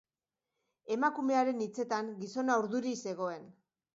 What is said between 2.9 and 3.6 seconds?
zegoen.